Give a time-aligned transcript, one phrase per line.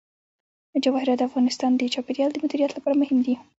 [0.83, 3.33] جواهرات د افغانستان د چاپیریال د مدیریت لپاره مهم دي.